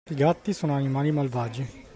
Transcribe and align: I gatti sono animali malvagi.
I 0.09 0.15
gatti 0.15 0.51
sono 0.51 0.73
animali 0.73 1.11
malvagi. 1.11 1.85